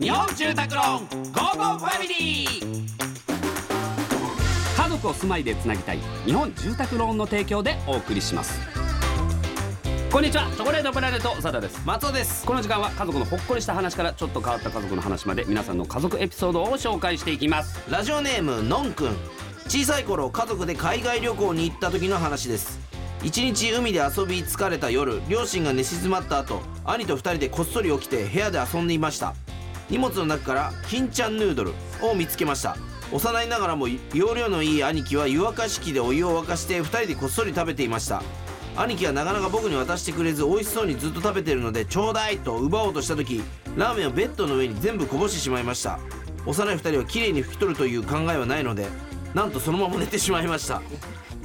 [0.00, 2.86] 日本住宅ローンゴーゴーファミリー。
[4.76, 8.58] 家族を住まいでつなぎたい日本住宅ローンの提供でお送りします。
[10.10, 11.80] こんにちはチョコレートプラネット長田です。
[11.84, 12.44] 松尾です。
[12.44, 17.80] この時間は家族のほっこりした話からちょっと変わった家族の話まで皆さんの家族エピソードを紹介していきます。
[17.88, 19.16] ラジオネームのんくん。
[19.68, 22.78] 小さい頃家族で海外旅行に行った時の話です
[23.22, 29.34] 一日海で遊び疲れた夜両親が寝静まった後兄と二人でこっそり起きて部屋で遊んでいました。
[29.90, 32.76] 荷物の中から金ちゃんヌードルを見つけました。
[33.12, 38.22] 幼いながらも容量のいい兄貴は湯沸かし器でお湯を沸かして二人でこっそり食べていました。
[38.76, 43.42] 兄貴はなかなか僕に渡してくれず美味しそうにずっと食べてるのでちょうだいと奪おうとした時
[43.76, 45.98] ラーメンをベッドの上に全部こぼしてしまいました。
[46.44, 48.86] 幼い二人はきれいに拭き取るという考えはないので
[49.34, 50.82] なんとそのまま寝てしまいました。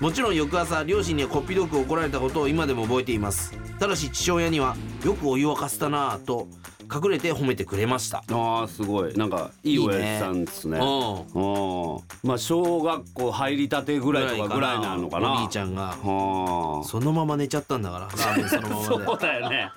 [0.00, 3.52] もちろん翌朝両親にはこっぴどく怒られたことを今でも覚えています。
[3.78, 6.48] ただし父親にはよくお湯沸かせたなぁと
[6.92, 8.24] 隠れて褒めてくれました。
[8.30, 9.12] あーすごい。
[9.12, 10.78] なんかいい親父さんですね。
[10.78, 12.00] うんうん。
[12.24, 15.32] まあ小学校入りたてぐらいとかぐらいなのかな。
[15.34, 15.94] お兄ちゃんが。
[16.02, 18.86] はあそのまま寝ちゃったんだからラーメンそのままで。
[19.04, 19.70] そうだよね。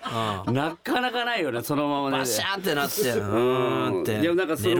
[0.54, 2.20] なかなかないよねそのままね。
[2.20, 4.22] バシャーンってなってうーんって。
[4.22, 4.80] いやなんかそれち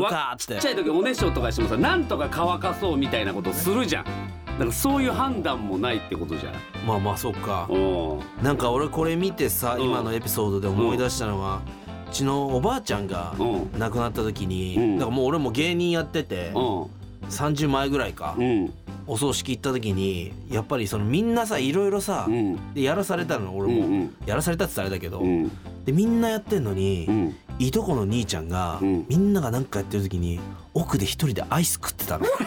[0.53, 4.05] っちゃい時おねしょとかしてもさなんとか乾かそうみたいなことするじゃん
[4.53, 6.53] だからそういう判断もないってことじゃん。
[6.85, 7.67] まあまあそっか。
[7.69, 9.83] おなんか俺これ見てさうん。
[9.85, 11.61] 今のエピソードで思い出したのは
[12.09, 13.79] うちのおばあちゃんがうん。
[13.79, 14.97] 亡くなった時にうん。
[14.99, 16.87] だからもう俺も芸人やっててう
[17.29, 18.73] 30前ぐらいかんうん。
[19.07, 22.73] お葬式行った時にやっぱりそのみんなさいろいろさうん。
[22.75, 23.88] でやらされたの俺も。
[23.88, 24.15] うんうん。
[24.27, 25.49] やらされたって言ったらあれだけどうん。
[25.85, 27.35] でみんなやってんのにうん。
[27.59, 29.05] いとこの兄ちゃんがうん。
[29.09, 30.39] みんながなんかやってる時に
[30.75, 32.25] 奥で一人でアイス食ってたの。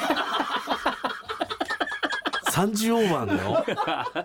[2.57, 3.65] 30オーバーのよ。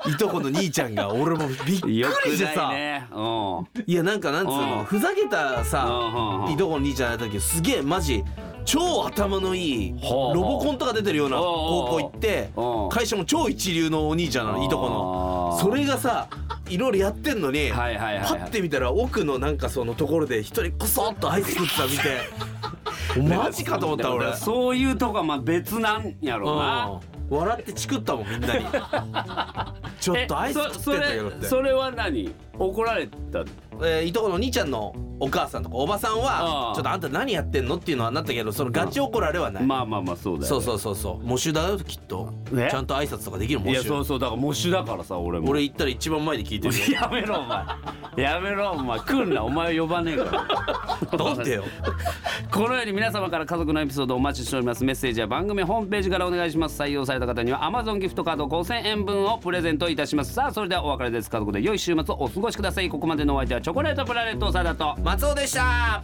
[0.07, 2.69] いとこの兄ちゃんが俺もびっくりしてさ。
[2.69, 3.05] ね。
[3.11, 3.83] うん。
[3.85, 4.59] いやなんかなんつううん。
[4.69, 8.23] のふざけたさいとこの兄ちゃんやった時すげえマジ
[8.63, 12.89] 超頭のいいロボコンとか出てるようなうん高校行ってうん。
[12.89, 15.57] 会社も超一流のお兄ちゃんなのいとこの。
[15.59, 16.29] それがさ
[16.69, 22.21] いろいろやってんのにパはいッて見たら奥のなんかそのところで一人こそっとアイス食ってたの見て。
[23.35, 24.33] マジかと思った俺。
[24.37, 26.85] そういうとこはまあ別なんやろうな。
[27.13, 28.65] うん笑ってチクったもんみんなに。
[29.99, 31.37] ちょっとアイス食ってんだけどって。
[31.37, 32.33] えそそれそれは何？
[32.57, 33.39] 怒られた？
[33.83, 40.47] えーいとこの兄ちゃんのお母さんとかおばさんはちょっとあんた何やってんのっていうのはなったけどそのガチ怒られはない、まあまあまあそうだよね。
[40.47, 41.27] そうそうそうそう。
[41.27, 42.33] 喪主だよきっと。
[42.55, 45.49] えちゃんと挨拶とかできる喪いやそう主そうだから喪主だからさ俺も。
[45.49, 46.81] 俺行ったら一番前で聞いてるよ。
[47.01, 47.65] やめろお前。
[48.23, 48.99] やめろお前。
[48.99, 50.23] 来んなお前呼ばねえか
[51.17, 51.17] ら。
[51.25, 51.63] なんでよ
[52.49, 54.83] このように皆様から家族のエピソードをお待ちしております。
[54.83, 56.81] メッセージは番組ホームページからお願いします。
[56.81, 60.33] 採用された方には Amazon ギフトカード5000円分をプレゼントいたします。
[60.33, 61.29] さあそれではお別れです。
[61.29, 62.89] 家族で良い週末をお過ごしください。
[62.89, 66.03] ここまでのお相手はチョコレートプラネット長田と松尾でした。